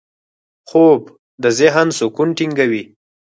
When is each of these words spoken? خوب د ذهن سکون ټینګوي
خوب 0.69 1.01
د 1.43 1.43
ذهن 1.59 1.87
سکون 1.99 2.29
ټینګوي 2.37 2.83